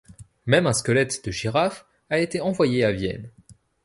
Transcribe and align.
Même 0.47 0.65
un 0.65 0.73
squelette 0.73 1.23
de 1.25 1.29
girafe 1.31 1.85
a 2.09 2.17
été 2.17 2.41
envoyé 2.41 2.83
à 2.83 2.91
Vienne. 2.91 3.29